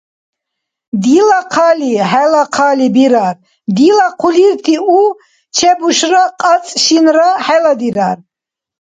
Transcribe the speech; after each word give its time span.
Дила 1.03 1.39
хъали 1.53 1.91
хӀела 2.09 2.43
хъали 2.55 2.87
бирар, 2.95 3.35
дила 3.75 4.07
хъулирти 4.19 4.75
у-чебушра 4.99 6.23
кьацӀ-шинра 6.39 7.29
хӀела 7.45 7.73
дирар… 7.79 8.17